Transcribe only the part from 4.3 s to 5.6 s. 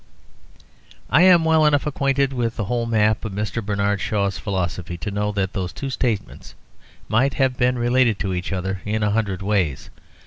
philosophy to know that